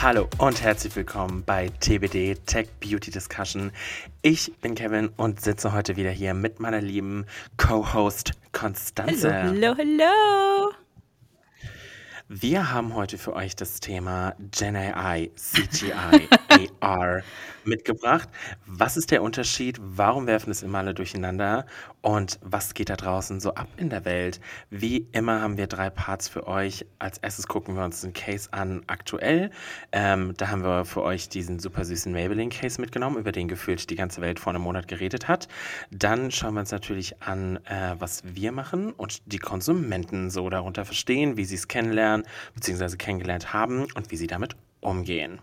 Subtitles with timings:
[0.00, 3.72] Hallo und herzlich willkommen bei TBD Tech Beauty Discussion.
[4.22, 9.34] Ich bin Kevin und sitze heute wieder hier mit meiner lieben Co-Host Konstanze.
[9.34, 10.72] Hallo, hallo.
[12.28, 16.28] Wir haben heute für euch das Thema Gen AI, CGI,
[16.78, 17.22] AR
[17.64, 18.28] mitgebracht.
[18.66, 19.80] Was ist der Unterschied?
[19.80, 21.66] Warum werfen es immer alle durcheinander?
[22.00, 24.40] Und was geht da draußen so ab in der Welt?
[24.70, 26.86] Wie immer haben wir drei Parts für euch.
[26.98, 29.50] Als erstes gucken wir uns den Case an aktuell.
[29.90, 33.96] Ähm, da haben wir für euch diesen super süßen Maybelline-Case mitgenommen, über den gefühlt die
[33.96, 35.48] ganze Welt vor einem Monat geredet hat.
[35.90, 40.84] Dann schauen wir uns natürlich an, äh, was wir machen und die Konsumenten so darunter
[40.84, 42.96] verstehen, wie sie es kennenlernen bzw.
[42.96, 45.40] kennengelernt haben und wie sie damit umgehen.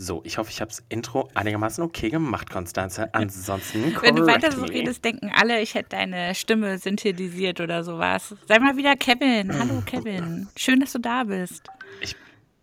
[0.00, 3.12] So, ich hoffe, ich habe das Intro einigermaßen okay gemacht, Konstanze.
[3.14, 8.36] Ansonsten Wenn du weiter so redest, denken alle, ich hätte deine Stimme synthetisiert oder sowas.
[8.46, 9.58] Sei mal wieder Kevin.
[9.58, 10.46] Hallo Kevin.
[10.54, 11.66] Schön, dass du da bist.
[12.00, 12.14] Ich,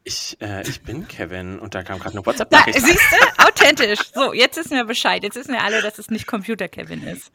[0.05, 2.79] ich, äh, ich bin Kevin und da kam gerade eine WhatsApp-Nachricht.
[2.79, 3.43] siehst du?
[3.45, 3.99] Authentisch.
[4.13, 5.21] So, jetzt wissen wir Bescheid.
[5.21, 7.33] Jetzt wissen wir alle, dass es nicht Computer-Kevin ist.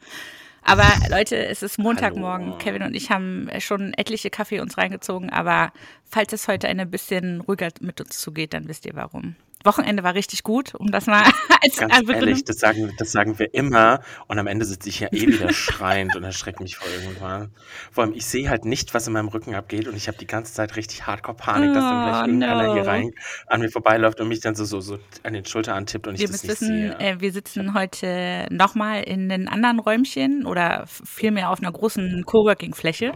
[0.63, 2.47] Aber Leute, es ist Montagmorgen.
[2.47, 2.57] Hallo.
[2.57, 5.29] Kevin und ich haben schon etliche Kaffee uns reingezogen.
[5.29, 5.71] Aber
[6.09, 9.35] falls es heute ein bisschen ruhiger mit uns zugeht, dann wisst ihr warum.
[9.63, 11.23] Wochenende war richtig gut, um das mal
[11.63, 14.99] als Ganz Begründung ehrlich, das sagen, das sagen wir immer und am Ende sitze ich
[14.99, 17.51] ja eh wieder schreiend und erschreckt mich vor irgendwann.
[17.91, 20.27] Vor allem, ich sehe halt nicht, was in meinem Rücken abgeht und ich habe die
[20.27, 22.89] ganze Zeit richtig Hardcore-Panik, dass dann gleich Oh, irgendeiner hier no.
[22.89, 23.11] rein
[23.47, 26.21] an mir vorbeiläuft und mich dann so, so, so an den Schulter antippt und ich
[26.21, 26.99] Ihr das nicht wissen, sehe.
[26.99, 33.13] äh, wir sitzen heute nochmal in einem anderen Räumchen oder vielmehr auf einer großen Coworking-Fläche.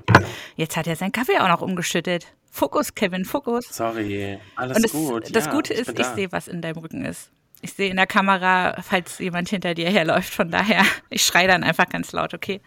[0.55, 2.27] Jetzt hat er seinen Kaffee auch noch umgeschüttet.
[2.55, 3.65] Fokus, Kevin, Fokus.
[3.69, 5.35] Sorry, alles das, gut.
[5.35, 6.15] das ja, Gute ich ist, ich da.
[6.15, 7.29] sehe, was in deinem Rücken ist.
[7.61, 10.33] Ich sehe in der Kamera, falls jemand hinter dir herläuft.
[10.33, 12.61] Von daher, ich schreie dann einfach ganz laut, okay?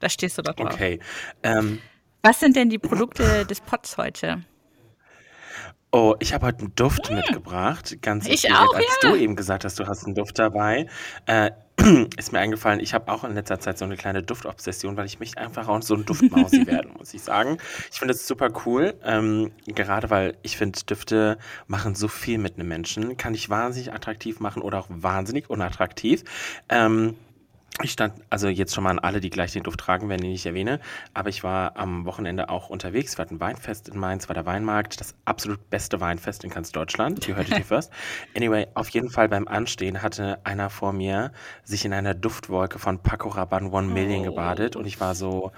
[0.00, 0.74] Da stehst du doch drauf.
[0.74, 0.98] Okay.
[1.44, 1.78] Ähm,
[2.22, 4.42] Was sind denn die Produkte des Pots heute?
[5.92, 7.96] Oh, ich habe heute einen Duft mitgebracht.
[8.02, 9.10] Ganz Ich auch, als ja.
[9.10, 10.88] du eben gesagt hast, du hast einen Duft dabei.
[11.26, 11.52] Äh,
[12.16, 15.18] ist mir eingefallen, ich habe auch in letzter Zeit so eine kleine Duftobsession, weil ich
[15.18, 17.58] möchte einfach auch so ein Duftmausi werden, muss ich sagen.
[17.90, 22.56] Ich finde das super cool, ähm, gerade weil ich finde, Düfte machen so viel mit
[22.56, 23.16] einem Menschen.
[23.16, 26.22] Kann ich wahnsinnig attraktiv machen oder auch wahnsinnig unattraktiv.
[26.68, 27.16] Ähm,
[27.80, 30.24] ich stand also jetzt schon mal an alle, die gleich den Duft tragen, wenn ich
[30.24, 30.78] ihn nicht erwähne.
[31.14, 33.16] Aber ich war am Wochenende auch unterwegs.
[33.16, 35.00] Wir hatten ein Weinfest in Mainz, war der Weinmarkt.
[35.00, 37.26] Das absolut beste Weinfest in ganz Deutschland.
[37.26, 37.90] You heard it here first.
[38.36, 41.32] Anyway, auf jeden Fall beim Anstehen hatte einer vor mir
[41.64, 44.76] sich in einer Duftwolke von Paco Rabanne One Million gebadet.
[44.76, 45.50] Und ich war so,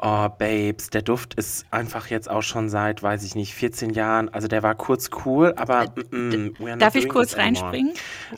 [0.00, 4.28] oh Babes, der Duft ist einfach jetzt auch schon seit, weiß ich nicht, 14 Jahren.
[4.28, 7.92] Also der war kurz cool, aber mm, mm, not Darf ich kurz reinspringen?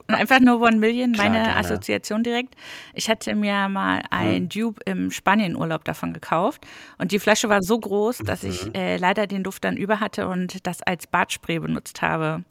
[0.07, 1.57] Und einfach nur One Million, Klar, meine gerne.
[1.57, 2.55] Assoziation direkt.
[2.95, 6.67] Ich hatte mir mal ein Dupe im Spanienurlaub davon gekauft
[6.99, 10.29] und die Flasche war so groß, dass ich äh, leider den Duft dann über hatte
[10.29, 12.45] und das als Bartspray benutzt habe.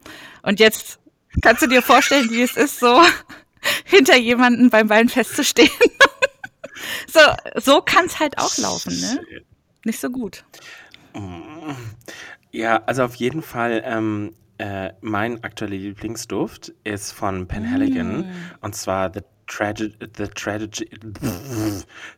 [0.44, 1.00] Und jetzt
[1.42, 3.02] kannst du dir vorstellen, wie es ist, so
[3.86, 5.70] hinter jemanden beim Weinfest zu stehen.
[7.12, 7.20] So
[7.60, 9.20] so kann es halt auch laufen, ne?
[9.86, 10.44] Nicht so gut.
[12.52, 18.26] Ja, also auf jeden Fall, ähm, äh, mein aktueller Lieblingsduft ist von Penhaligon
[18.62, 20.90] und zwar The Tragedy, The Tragedy,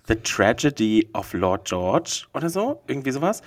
[0.08, 3.42] The Tragedy of Lord George oder so, irgendwie sowas.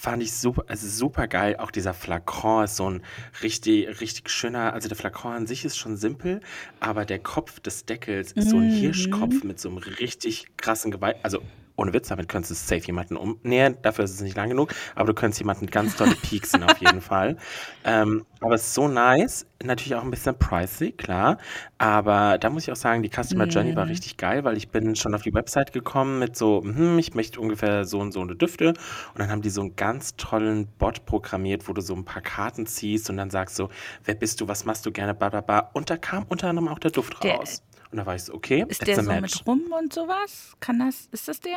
[0.00, 1.56] Fand ich super, also super geil.
[1.58, 3.02] Auch dieser Flakon ist so ein
[3.42, 6.38] richtig, richtig schöner, also der Flakon an sich ist schon simpel,
[6.78, 11.16] aber der Kopf des Deckels ist so ein Hirschkopf mit so einem richtig krassen Geweih,
[11.24, 11.42] also
[11.78, 13.76] ohne Witz, damit könntest du safe jemanden umnähern.
[13.82, 17.00] Dafür ist es nicht lang genug, aber du könntest jemanden ganz dolle pieksen auf jeden
[17.00, 17.36] Fall.
[17.84, 19.46] Ähm, aber es ist so nice.
[19.62, 21.38] Natürlich auch ein bisschen pricey, klar.
[21.78, 24.96] Aber da muss ich auch sagen, die Customer Journey war richtig geil, weil ich bin
[24.96, 28.34] schon auf die Website gekommen mit so, hm, ich möchte ungefähr so und so eine
[28.34, 28.68] Düfte.
[28.68, 32.22] Und dann haben die so einen ganz tollen Bot programmiert, wo du so ein paar
[32.22, 33.68] Karten ziehst und dann sagst so,
[34.04, 35.70] wer bist du, was machst du gerne, bla bla bla.
[35.72, 37.62] Und da kam unter anderem auch der Duft Der- raus.
[37.90, 39.36] Und da war ich so, okay, Ist der so match.
[39.38, 40.54] mit Rum und sowas?
[40.60, 41.56] Kann das, ist das der?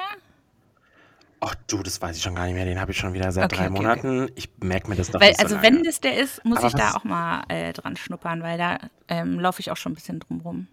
[1.43, 2.65] Ach du, das weiß ich schon gar nicht mehr.
[2.65, 4.29] Den habe ich schon wieder seit Okay, drei okay, Monaten.
[4.35, 5.67] Ich merke mir das doch Weil, nicht so also lange.
[5.67, 8.77] wenn das der ist, muss Aber ich da auch mal äh, dran schnuppern, weil da
[9.07, 10.67] ähm, laufe ich auch schon ein bisschen drum rum.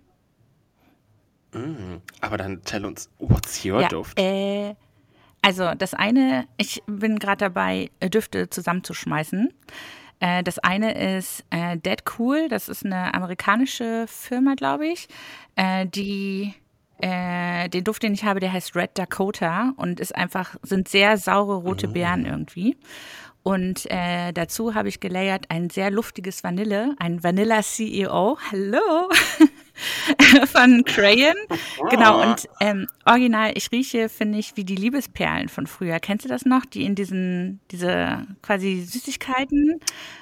[2.20, 4.18] Aber dann tell uns, what's your Ja, Duft?
[4.18, 4.74] äh,
[5.40, 9.52] also das eine, ich bin gerade dabei, Düfte zusammenzuschmeißen.
[10.20, 15.08] Äh, das eine ist äh, Dead Cool, das ist eine amerikanische Firma, glaube ich,
[15.56, 16.54] äh, die
[17.00, 21.16] äh, den Duft, den ich habe, der heißt Red Dakota und ist einfach, sind sehr
[21.16, 22.76] saure rote Beeren irgendwie.
[23.44, 28.36] Und äh, dazu habe ich gelayert ein sehr luftiges Vanille, ein Vanilla CEO.
[28.50, 29.08] Hallo!
[30.52, 31.34] von Crayon.
[31.90, 36.00] Genau, und ähm, original, ich rieche, finde ich, wie die Liebesperlen von früher.
[36.00, 36.64] Kennst du das noch?
[36.64, 39.80] Die in diesen, diese quasi Süßigkeiten.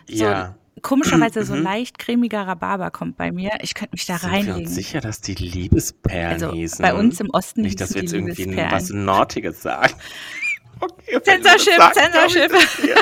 [0.09, 0.57] So, Ja.
[0.83, 3.53] Komischerweise so leicht cremiger Rhabarber kommt bei mir.
[3.63, 4.71] Ich könnte mich da Sind wir uns reinlegen.
[4.71, 6.83] sicher, dass die Liebesperlen Also hießen?
[6.83, 8.91] bei uns im Osten Nicht, dass wir jetzt irgendwie was.
[8.91, 9.95] Nordiges sagen.
[10.79, 12.53] Okay, Censorship, ich Censorship.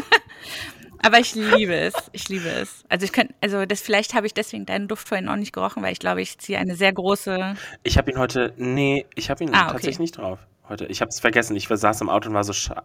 [1.05, 1.95] Aber ich liebe es.
[2.13, 2.85] Ich liebe es.
[2.89, 5.83] Also ich könnte, also das vielleicht habe ich deswegen deinen Duft vorhin auch nicht gerochen,
[5.83, 7.55] weil ich glaube, ich ziehe eine sehr große.
[7.83, 9.73] Ich habe ihn heute, nee, ich habe ihn Ah, okay.
[9.73, 10.39] tatsächlich nicht drauf.
[10.69, 10.87] Heute.
[10.87, 11.55] Ich habe es vergessen.
[11.57, 12.85] Ich saß im Auto und war so, scha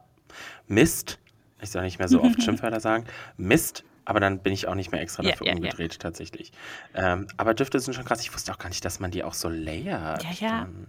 [0.67, 1.19] Mist.
[1.61, 3.05] Ich soll nicht mehr so oft Schimpfwörter sagen.
[3.37, 3.83] Mist.
[4.05, 5.57] Aber dann bin ich auch nicht mehr extra dafür ja, ja.
[5.57, 6.51] umgedreht, tatsächlich.
[6.95, 8.21] Ähm, aber Düfte sind schon krass.
[8.21, 10.23] Ich wusste auch gar nicht, dass man die auch so layert.
[10.23, 10.59] Ja, ja.
[10.61, 10.87] Dann.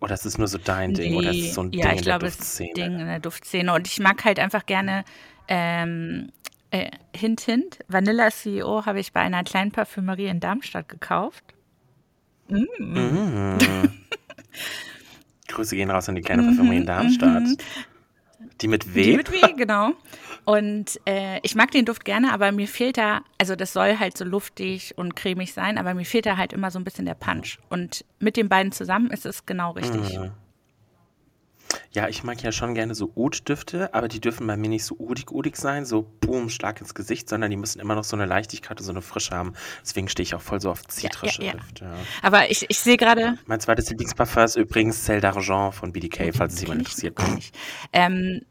[0.00, 1.14] Oder ist es nur so dein Ding?
[1.14, 2.88] Oder ist es so ein ja, Ding ich in glaube, der es ist ein Duftszene?
[2.90, 3.72] Ding in der Duftszene.
[3.74, 5.04] Und ich mag halt einfach gerne
[5.48, 6.30] ähm,
[6.70, 7.78] äh, Hint, Hint.
[7.88, 11.44] Vanilla CEO habe ich bei einer kleinen Parfümerie in Darmstadt gekauft.
[15.48, 17.44] Grüße gehen raus an die kleine Parfümerie in Darmstadt.
[18.60, 19.00] Die mit W?
[19.00, 19.92] Mhm, Die mit W, genau.
[20.44, 24.16] Und äh, ich mag den Duft gerne, aber mir fehlt da, also das soll halt
[24.16, 27.14] so luftig und cremig sein, aber mir fehlt da halt immer so ein bisschen der
[27.14, 27.58] Punch.
[27.68, 30.18] Und mit den beiden zusammen ist es genau richtig.
[30.18, 30.30] Mhm.
[31.90, 34.94] Ja, ich mag ja schon gerne so Oud-Düfte, aber die dürfen bei mir nicht so
[34.98, 38.78] udig-udig sein, so boom, stark ins Gesicht, sondern die müssen immer noch so eine Leichtigkeit
[38.78, 39.54] und so eine Frische haben.
[39.82, 41.52] Deswegen stehe ich auch voll so auf zitrische ja.
[41.52, 41.84] Düfte.
[41.86, 41.94] Ja.
[42.22, 46.54] Aber ich, ich sehe gerade, Mein zweites Lieblingsparfum ist übrigens Celle d'Argent von BDK, falls
[46.54, 47.18] es jemand interessiert.
[47.92, 48.42] Ähm,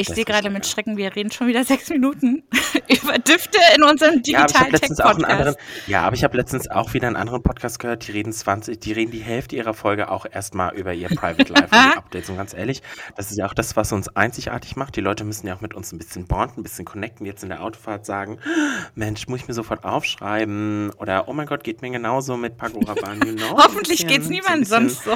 [0.00, 0.66] ich sehe gerade mit.
[0.66, 2.42] Schrecken, wir reden schon wieder sechs Minuten
[2.88, 5.58] über Düfte in unserem Ja, auch einen anderen, Digital-Tech-Podcast.
[5.86, 8.92] ja, aber ich habe letztens auch wieder einen anderen Podcast gehört, die reden 20, die
[8.92, 12.30] reden die Hälfte ihrer Folge auch erstmal über ihr Private Life und die Updates.
[12.30, 12.82] Und ganz ehrlich,
[13.16, 14.96] das ist ja auch das, was uns einzigartig macht.
[14.96, 17.48] Die Leute müssen ja auch mit uns ein bisschen bonden, ein bisschen connecten, jetzt in
[17.48, 18.38] der Autofahrt sagen,
[18.94, 22.80] Mensch, muss ich mir sofort aufschreiben oder oh mein Gott, geht mir genauso mit Paco
[22.80, 23.56] Rabanne, you know?
[23.58, 25.14] Hoffentlich Ein geht's bisschen- niemand so ein sonst so.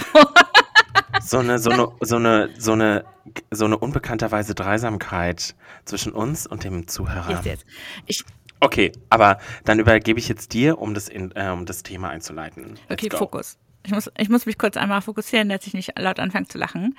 [1.24, 3.04] So eine, so eine, so eine, so eine,
[3.50, 5.54] so eine unbekannterweise Dreisamkeit
[5.84, 7.30] zwischen uns und dem Zuhörer.
[7.30, 7.64] Yes, yes.
[8.06, 8.24] Ich,
[8.60, 12.78] Okay, aber dann übergebe ich jetzt dir, um das, in, äh, um das Thema einzuleiten.
[12.88, 13.18] Let's okay, go.
[13.18, 13.58] Fokus.
[13.84, 16.96] Ich muss, ich muss mich kurz einmal fokussieren, dass ich nicht laut anfange zu lachen.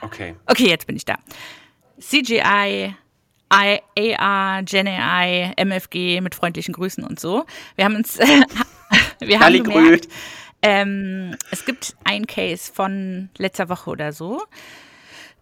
[0.00, 0.34] Okay.
[0.46, 1.16] Okay, jetzt bin ich da.
[2.00, 2.94] CGI,
[3.52, 7.44] I, AR, Gen AI, MFG mit freundlichen Grüßen und so.
[7.76, 8.18] Wir haben uns,
[9.20, 10.08] wir haben gemerkt,
[10.62, 14.42] ähm, es gibt ein Case von letzter Woche oder so.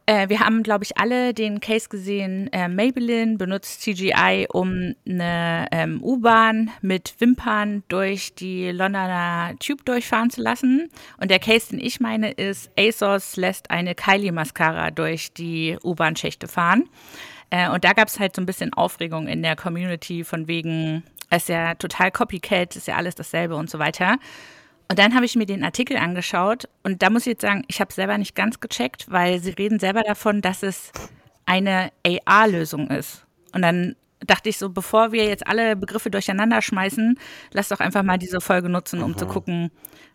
[0.09, 2.49] Äh, wir haben, glaube ich, alle den Case gesehen.
[2.53, 10.31] Äh, Maybelline benutzt CGI, um eine ähm, U-Bahn mit Wimpern durch die Londoner Tube durchfahren
[10.31, 10.89] zu lassen.
[11.21, 16.89] Und der Case, den ich meine, ist, ASOS lässt eine Kylie-Mascara durch die U-Bahn-Schächte fahren.
[17.51, 21.03] Äh, und da gab es halt so ein bisschen Aufregung in der Community von wegen,
[21.31, 24.19] es ist ja total Copycat, ist ja alles dasselbe und so weiter.
[24.89, 27.81] Und dann habe ich mir den Artikel angeschaut und da muss ich jetzt sagen, ich
[27.81, 30.93] habe es selber nicht ganz gecheckt, weil sie reden selber davon, dass es
[31.45, 33.27] eine AR-Lösung ist.
[33.53, 37.19] Und dann dachte ich so, bevor wir jetzt alle Begriffe durcheinander schmeißen,
[37.53, 39.71] lass doch einfach mal diese Folge nutzen, um zu gucken,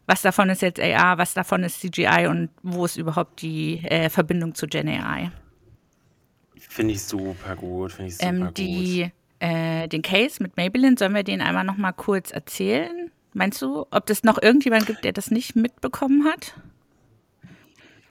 [0.08, 4.10] was davon ist jetzt AR, was davon ist CGI und wo ist überhaupt die äh,
[4.10, 5.32] Verbindung zu Gen AI.
[6.58, 8.58] Finde ich super gut, finde ich super Ähm, gut.
[8.58, 13.12] die, äh, den Case mit Maybelline, sollen wir den einmal noch mal kurz erzählen?
[13.34, 16.56] Meinst du, ob es noch irgendjemand gibt, der das nicht mitbekommen hat?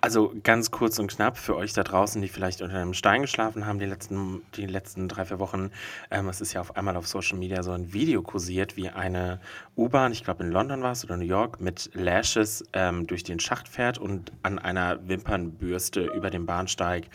[0.02, 3.66] Also ganz kurz und knapp für euch da draußen, die vielleicht unter einem Stein geschlafen
[3.66, 5.70] haben die letzten, die letzten drei, vier Wochen.
[6.10, 9.40] Ähm, es ist ja auf einmal auf Social Media so ein Video kursiert, wie eine
[9.76, 13.40] U-Bahn, ich glaube in London war es oder New York, mit Lashes ähm, durch den
[13.40, 17.08] Schacht fährt und an einer Wimpernbürste über dem Bahnsteig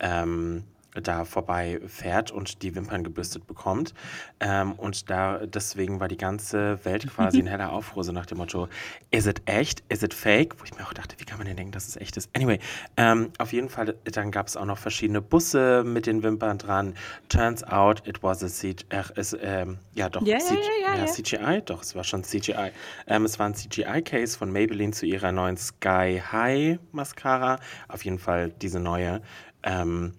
[0.00, 0.64] ähm,
[1.02, 3.94] da vorbei fährt und die Wimpern gebürstet bekommt.
[4.40, 8.38] Ähm, und da deswegen war die ganze Welt quasi in heller Aufruhr, so nach dem
[8.38, 8.68] Motto,
[9.10, 10.58] is it echt, is it fake?
[10.60, 12.30] Wo ich mir auch dachte, wie kann man denn denken, dass es echt ist?
[12.36, 12.58] Anyway,
[12.96, 16.94] ähm, auf jeden Fall, dann gab es auch noch verschiedene Busse mit den Wimpern dran.
[17.28, 18.86] Turns out, it was a CGI,
[19.40, 21.06] äh, ja doch, Ja, ja, CG ja, ja, ja.
[21.06, 22.70] CGI, doch, es war schon CGI.
[23.06, 27.58] Ähm, es war ein CGI-Case von Maybelline zu ihrer neuen Sky High Mascara.
[27.88, 29.22] Auf jeden Fall diese neue.
[29.62, 30.12] Ähm,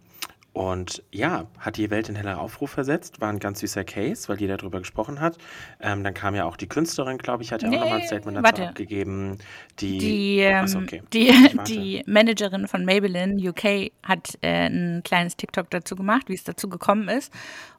[0.57, 3.21] und ja, hat die Welt in heller Aufruhr versetzt.
[3.21, 5.37] War ein ganz süßer Case, weil jeder darüber gesprochen hat.
[5.79, 8.07] Ähm, dann kam ja auch die Künstlerin, glaube ich, hat ja auch nochmal ein Nee,
[8.07, 8.67] Statement dazu warte.
[8.69, 9.37] abgegeben.
[9.79, 11.03] Die, Die, ähm, Achso, okay.
[11.13, 11.31] die,
[11.67, 16.67] die Managerin von Maybelline UK hat äh, ein kleines TikTok dazu gemacht, wie es dazu
[16.69, 17.31] gekommen ist.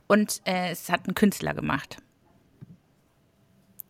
[0.07, 1.99] Und äh, es hat ein Künstler gemacht.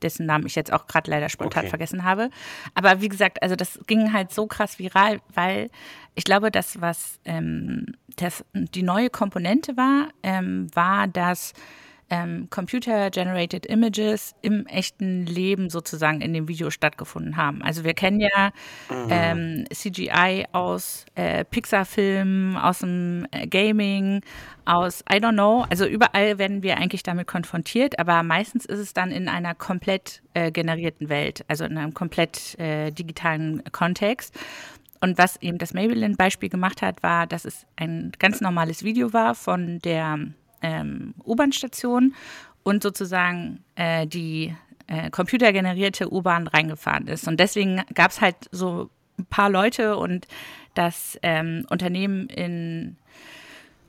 [0.03, 1.71] Dessen Namen ich jetzt auch gerade leider spontan Okay.
[1.71, 2.31] vergessen habe.
[2.75, 5.71] Aber wie gesagt, also das ging halt so krass viral, weil
[6.15, 7.87] ich glaube, das, was ähm,
[8.17, 11.53] das, die neue Komponente war, ähm, war, dass
[12.11, 17.63] ähm, Computer-Generated Images im echten Leben sozusagen in dem Video stattgefunden haben.
[17.63, 18.53] Also wir kennen ja
[18.89, 19.09] mhm.
[19.11, 24.23] ähm, CGI aus äh, Pixar-Filmen, aus dem äh, Gaming,
[24.65, 25.67] aus I don't know.
[25.71, 30.23] Also überall werden wir eigentlich damit konfrontiert, aber meistens ist es dann in einer komplett
[30.35, 34.39] äh, generierten Welt, also in einem komplett äh, digitalen Kontext.
[35.01, 39.35] Und was eben das Maybelline-Beispiel gemacht hat, war, dass es ein ganz normales Video war
[39.35, 40.19] von der
[40.63, 42.15] ähm, U-Bahn-Station
[42.63, 44.55] und sozusagen äh, die
[44.87, 47.29] äh, computergenerierte U-Bahn reingefahren ist.
[47.29, 50.27] Und deswegen gab es halt so ein paar Leute und
[50.75, 52.97] das ähm, Unternehmen in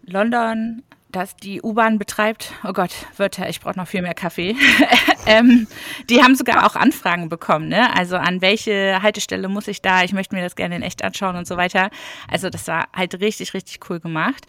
[0.04, 4.56] London das die U-Bahn betreibt, oh Gott, Wörter, ich brauche noch viel mehr Kaffee.
[5.26, 5.68] ähm,
[6.08, 7.96] die haben sogar auch Anfragen bekommen, ne?
[7.96, 10.04] Also an welche Haltestelle muss ich da?
[10.04, 11.90] Ich möchte mir das gerne in echt anschauen und so weiter.
[12.28, 14.46] Also das war halt richtig, richtig cool gemacht.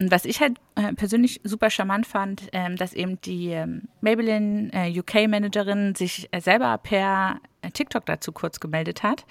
[0.00, 4.70] Und was ich halt äh, persönlich super charmant fand, ähm, dass eben die ähm, Maybelline
[4.72, 7.40] äh, UK-Managerin sich äh, selber per
[7.72, 9.24] TikTok dazu kurz gemeldet hat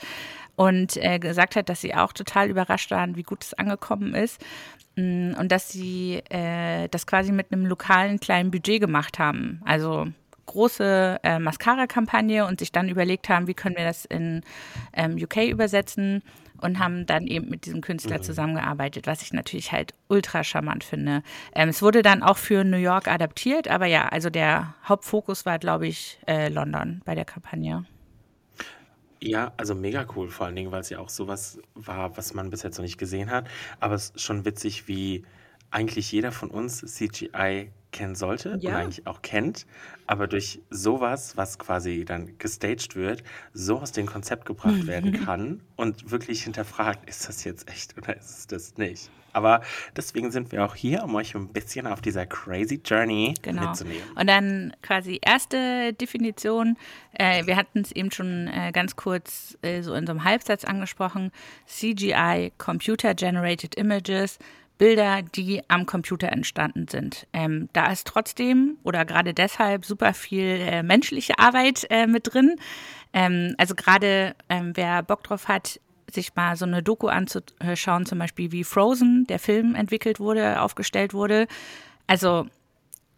[0.55, 4.43] und gesagt hat, dass sie auch total überrascht waren, wie gut es angekommen ist
[4.95, 9.59] Mm, und dass sie das quasi mit einem lokalen kleinen Budget gemacht haben.
[9.65, 10.05] Also
[10.45, 14.41] große Mascara-Kampagne und sich dann überlegt haben, wie können wir das in
[14.93, 16.21] ähm, UK übersetzen
[16.63, 18.23] und haben dann eben mit diesem Künstler mhm.
[18.23, 21.23] zusammengearbeitet, was ich natürlich halt ultra charmant finde.
[21.53, 25.59] Ähm, es wurde dann auch für New York adaptiert, aber ja, also der Hauptfokus war,
[25.59, 27.85] glaube ich, äh, London bei der Kampagne.
[29.21, 32.49] Ja, also mega cool, vor allen Dingen, weil es ja auch sowas war, was man
[32.49, 33.47] bis jetzt noch nicht gesehen hat.
[33.79, 35.23] Aber es ist schon witzig, wie
[35.73, 39.65] eigentlich jeder von uns CGI kennen sollte und eigentlich auch kennt,
[40.07, 45.61] aber durch sowas, was quasi dann gestaged wird, so aus dem Konzept gebracht werden kann
[45.75, 49.11] und wirklich hinterfragt, ist das jetzt echt oder ist es das nicht?
[49.33, 49.61] Aber
[49.95, 53.67] deswegen sind wir auch hier, um euch ein bisschen auf dieser crazy Journey genau.
[53.69, 54.03] mitzunehmen.
[54.15, 56.77] Und dann quasi erste Definition.
[57.13, 60.63] Äh, wir hatten es eben schon äh, ganz kurz äh, so in so einem Halbsatz
[60.63, 61.31] angesprochen.
[61.65, 64.37] CGI, Computer Generated Images.
[64.83, 67.25] Bilder, die am Computer entstanden sind.
[67.31, 72.57] Ähm, da ist trotzdem oder gerade deshalb super viel äh, menschliche Arbeit äh, mit drin.
[73.13, 75.79] Ähm, also gerade ähm, wer Bock drauf hat,
[76.11, 81.13] sich mal so eine Doku anzuschauen, zum Beispiel wie Frozen, der Film entwickelt wurde, aufgestellt
[81.13, 81.47] wurde.
[82.05, 82.47] Also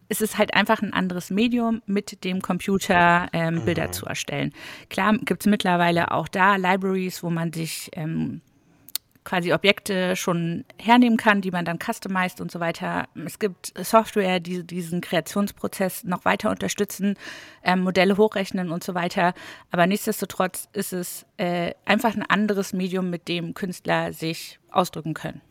[0.08, 3.92] es ist halt einfach ein anderes Medium, mit dem Computer ähm, Bilder mhm.
[3.92, 4.52] zu erstellen.
[4.88, 8.40] Klar gibt es mittlerweile auch da Libraries, wo man sich ähm,
[9.26, 13.08] quasi Objekte schon hernehmen kann, die man dann customized und so weiter.
[13.26, 17.16] Es gibt Software, die diesen Kreationsprozess noch weiter unterstützen,
[17.62, 19.34] ähm, Modelle hochrechnen und so weiter.
[19.70, 25.42] Aber nichtsdestotrotz ist es äh, einfach ein anderes Medium, mit dem Künstler sich ausdrücken können.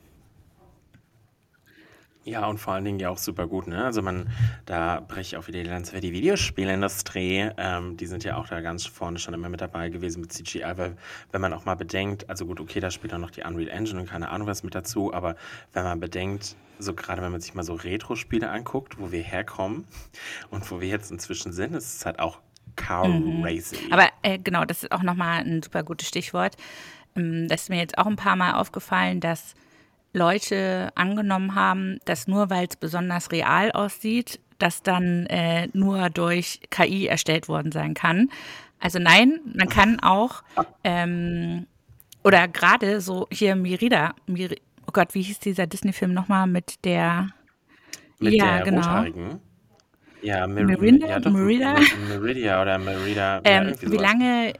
[2.25, 3.85] Ja, und vor allen Dingen ja auch super gut, ne?
[3.85, 4.27] Also man,
[4.65, 7.51] da breche ich auch wieder die Lanze für die Videospielindustrie.
[7.55, 10.73] Ähm, die sind ja auch da ganz vorne schon immer mit dabei gewesen mit CGI,
[10.75, 10.97] weil
[11.31, 14.01] wenn man auch mal bedenkt, also gut, okay, da spielt auch noch die Unreal Engine
[14.01, 15.35] und keine Ahnung was mit dazu, aber
[15.73, 19.85] wenn man bedenkt, so gerade wenn man sich mal so Retro-Spiele anguckt, wo wir herkommen
[20.49, 22.39] und wo wir jetzt inzwischen sind, ist es halt auch
[22.75, 23.43] Car mhm.
[23.43, 23.91] Racing.
[23.91, 26.57] Aber äh, genau, das ist auch nochmal ein super gutes Stichwort.
[27.15, 29.53] Ähm, das ist mir jetzt auch ein paar Mal aufgefallen, dass
[30.15, 36.61] Leute angenommen haben, dass nur weil es besonders real aussieht, das dann äh, nur durch
[36.69, 38.29] KI erstellt worden sein kann.
[38.79, 40.43] Also nein, man kann auch,
[40.83, 41.67] ähm,
[42.23, 44.55] oder gerade so hier Merida, Mir
[44.87, 47.29] oh Gott, wie hieß dieser Disney-Film nochmal mit der,
[48.19, 48.77] mit ja, der genau.
[48.77, 49.39] Rothaarigen?
[50.21, 51.75] Ja, Mer Merinda, ja, doch, Merida?
[52.09, 53.41] Meridia oder Merida.
[53.43, 54.53] Ähm, ja, wie lange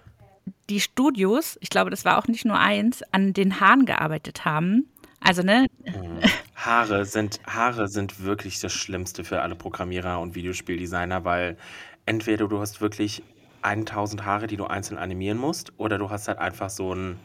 [0.70, 4.88] die Studios, ich glaube, das war auch nicht nur eins, an den Haaren gearbeitet haben
[5.26, 5.68] also, ne?
[5.86, 6.20] Mhm.
[6.56, 11.58] Haare sind, Haare sind wirklich das Schlimmste für alle Programmierer und Videospieldesigner, weil
[12.06, 13.24] entweder du hast wirklich
[13.62, 17.20] 1000 Haare, die du einzeln animieren musst, oder du hast halt einfach so einen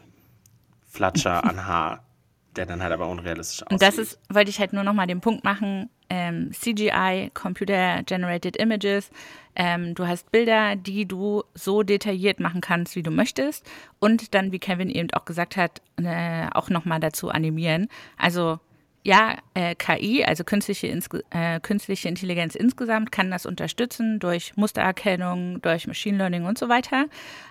[0.87, 2.03] Flatscher an Haar,
[2.55, 3.71] der dann halt aber unrealistisch aussieht.
[3.71, 8.57] Und das ist, wollte ich halt nur nochmal den Punkt machen, ähm, CGI, Computer Generated
[8.57, 9.11] Images.
[9.55, 13.65] Ähm, du hast Bilder, die du so detailliert machen kannst, wie du möchtest.
[13.99, 17.87] Und dann, wie Kevin eben auch gesagt hat, äh, auch nochmal dazu animieren.
[18.17, 18.59] Also
[19.03, 20.87] ja, äh, KI, also künstliche,
[21.31, 27.05] äh, künstliche Intelligenz insgesamt, kann das unterstützen durch Mustererkennung, durch Machine Learning und so weiter.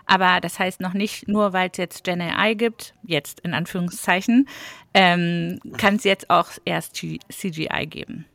[0.06, 4.48] Aber das heißt noch nicht, nur weil es jetzt Gen AI gibt, jetzt in Anführungszeichen,
[4.94, 8.26] ähm, kann es jetzt auch erst CGI geben.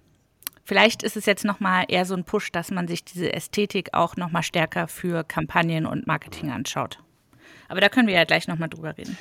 [0.66, 4.18] Vielleicht ist es jetzt nochmal eher so ein Push, dass man sich diese Ästhetik auch
[4.18, 7.00] nochmal stärker für Kampagnen und Marketing anschaut.
[7.68, 9.18] Aber da können wir ja gleich nochmal drüber reden.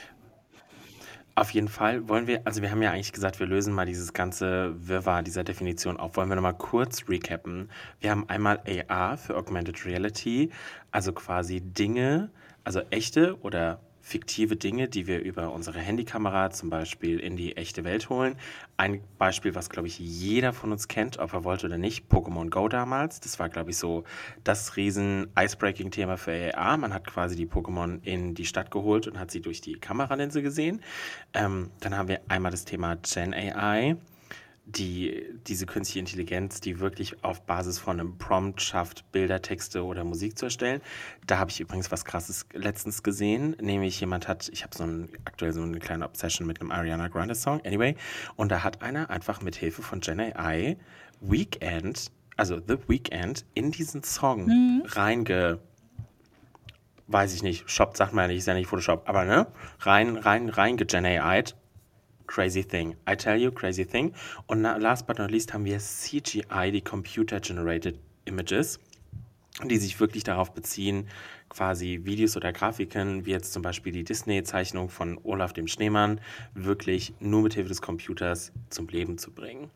[1.37, 4.13] Auf jeden Fall wollen wir, also wir haben ja eigentlich gesagt, wir lösen mal dieses
[4.13, 6.17] ganze Wirrwarr dieser Definition auf.
[6.17, 7.71] Wollen wir nochmal kurz recappen?
[8.01, 10.51] Wir haben einmal AR für Augmented Reality,
[10.93, 12.31] also quasi Dinge,
[12.63, 17.85] also echte oder fiktive Dinge, die wir über unsere Handykamera zum Beispiel in die echte
[17.85, 18.37] Welt holen.
[18.77, 22.51] Ein Beispiel, was, glaube ich, jeder von uns kennt, ob er wollte oder nicht, Pokémon
[22.51, 23.21] Go damals.
[23.21, 24.05] Das war, glaube ich, so
[24.45, 26.77] das riesen Icebreaking-Thema für AR.
[26.77, 30.43] Man hat quasi die Pokémon in die Stadt geholt und hat sie durch die Kameralinse
[30.43, 30.83] gesehen.
[31.33, 33.97] Ähm, dann haben wir einmal das Thema Gen AI
[34.67, 40.05] die, diese künstliche Intelligenz, die wirklich auf Basis von einem Prompt schafft, Bilder, Texte oder
[40.05, 40.81] Musik zu erstellen.
[41.27, 45.11] Da habe ich übrigens was Krasses letztens gesehen, nämlich jemand hat, ich habe so ein,
[45.25, 47.95] aktuell so eine kleine Obsession mit einem Ariana Grande Song, anyway,
[48.37, 50.79] und da hat einer einfach mit Hilfe von Gen AI
[51.21, 54.83] Weekend, also The Weekend, in diesen Song mhm.
[54.87, 55.61] reinge
[57.07, 59.47] weiß ich nicht, Shop sagt man ja nicht, ist ja nicht Photoshop, aber ne,
[59.81, 61.45] rein, rein, rein Gen AI
[62.27, 62.97] Crazy Thing.
[63.09, 64.13] I tell you, crazy thing.
[64.47, 68.79] Und last but not least haben wir CGI, die Computer Generated Images,
[69.65, 71.07] die sich wirklich darauf beziehen,
[71.49, 76.21] quasi Videos oder Grafiken, wie jetzt zum Beispiel die Disney-Zeichnung von Olaf dem Schneemann,
[76.55, 79.71] wirklich nur mit Hilfe des Computers zum Leben zu bringen.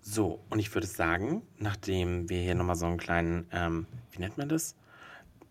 [0.00, 4.38] So, und ich würde sagen, nachdem wir hier nochmal so einen kleinen, ähm, wie nennt
[4.38, 4.74] man das?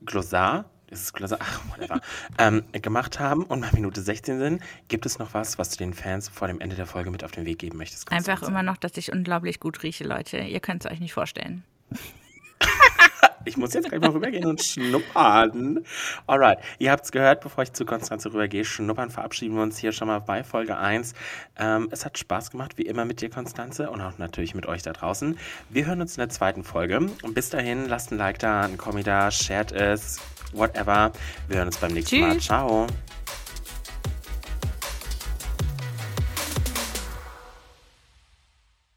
[0.05, 2.01] Glossar das ist klasse, ach, whatever,
[2.37, 5.93] ähm, gemacht haben und bei Minute 16 sind, gibt es noch was, was du den
[5.93, 8.11] Fans vor dem Ende der Folge mit auf den Weg geben möchtest?
[8.11, 10.39] Einfach immer noch, dass ich unglaublich gut rieche, Leute.
[10.39, 11.63] Ihr könnt es euch nicht vorstellen.
[13.45, 15.85] Ich muss jetzt gleich mal rübergehen und schnuppern.
[16.27, 18.65] Alright, ihr habt es gehört, bevor ich zu Konstanze rübergehe.
[18.65, 21.13] Schnuppern verabschieden wir uns hier schon mal bei Folge 1.
[21.57, 24.83] Ähm, es hat Spaß gemacht, wie immer mit dir, Konstanze, und auch natürlich mit euch
[24.83, 25.37] da draußen.
[25.69, 26.97] Wir hören uns in der zweiten Folge.
[26.97, 30.19] Und bis dahin, lasst ein Like da, ein Kommi da, shared es,
[30.53, 31.11] whatever.
[31.47, 32.27] Wir hören uns beim nächsten Tschüss.
[32.27, 32.39] Mal.
[32.39, 32.87] Ciao.